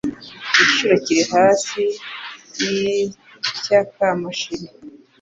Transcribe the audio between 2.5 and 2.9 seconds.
yi